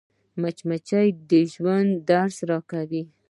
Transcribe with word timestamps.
مچمچۍ 0.41 1.07
د 1.29 1.31
ژوند 1.53 1.91
درس 2.09 2.37
راکوي 2.49 3.03